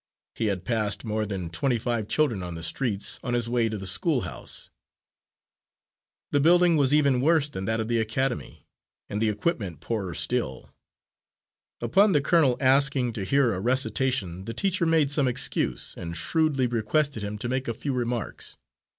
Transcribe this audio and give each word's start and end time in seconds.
He 0.33 0.45
had 0.45 0.65
passed 0.65 1.05
more 1.05 1.27
than 1.27 1.51
twenty 1.51 1.77
five 1.77 2.07
children 2.07 2.41
on 2.41 2.55
the 2.55 2.63
streets, 2.63 3.19
on 3.23 3.35
his 3.35 3.47
way 3.47 3.69
to 3.69 3.77
the 3.77 3.85
schoolhouse. 3.85 4.71
The 6.31 6.39
building 6.39 6.75
was 6.75 6.91
even 6.91 7.21
worse 7.21 7.47
than 7.49 7.65
that 7.65 7.79
of 7.79 7.87
the 7.87 7.99
academy, 7.99 8.65
and 9.09 9.21
the 9.21 9.29
equipment 9.29 9.79
poorer 9.79 10.15
still. 10.15 10.71
Upon 11.81 12.13
the 12.13 12.21
colonel 12.21 12.57
asking 12.59 13.13
to 13.13 13.23
hear 13.23 13.53
a 13.53 13.59
recitation, 13.59 14.45
the 14.45 14.55
teacher 14.55 14.87
made 14.87 15.11
some 15.11 15.27
excuse 15.27 15.93
and 15.95 16.17
shrewdly 16.17 16.65
requested 16.65 17.21
him 17.21 17.37
to 17.37 17.47
make 17.47 17.67
a 17.67 17.73
few 17.75 17.93
remarks. 17.93 18.57